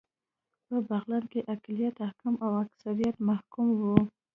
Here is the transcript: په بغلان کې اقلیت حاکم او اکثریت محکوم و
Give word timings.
په 0.67 0.75
بغلان 0.87 1.23
کې 1.31 1.39
اقلیت 1.53 1.95
حاکم 2.07 2.33
او 2.45 2.51
اکثریت 2.63 3.15
محکوم 3.29 3.67
و 3.79 3.81